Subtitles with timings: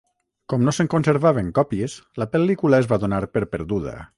[0.53, 3.99] Com no se’n conservaven còpies, la pel·lícula es va donar per perduda.